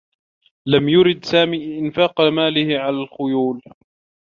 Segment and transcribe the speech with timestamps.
[0.67, 3.61] لم يرد سامي إنفاق ماله على الخيول.